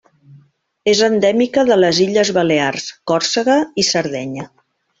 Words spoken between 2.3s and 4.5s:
Balears, Còrsega i Sardenya.